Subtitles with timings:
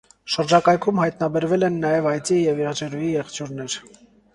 [0.35, 3.83] Շրջակայքում հայտնաբերվել են նաև այծի և եղջերուի եղջյուրներ։